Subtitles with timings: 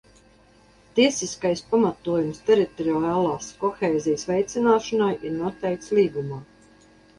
[0.99, 6.45] Tiesiskais pamatojums teritoriālās kohēzijas veicināšanai ir noteikts Līgumā.